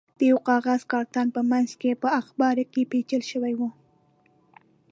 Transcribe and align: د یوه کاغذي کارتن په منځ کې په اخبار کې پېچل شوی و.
د 0.17 0.19
یوه 0.31 0.41
کاغذي 0.49 0.85
کارتن 0.93 1.27
په 1.35 1.41
منځ 1.51 1.69
کې 1.81 1.99
په 2.01 2.07
اخبار 2.21 2.55
کې 2.73 2.89
پېچل 2.91 3.23
شوی 3.31 3.53
و. 3.59 3.61